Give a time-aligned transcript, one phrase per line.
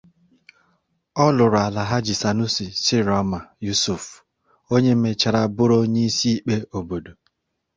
[1.23, 4.03] Ọ lụrụ Alhaji Sanusi Ciroma Yusuf,
[4.73, 7.11] onye mechara bụrụ onye isi ikpe obodo.